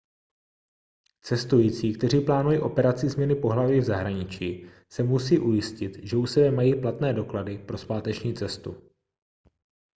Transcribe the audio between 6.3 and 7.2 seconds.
mají platné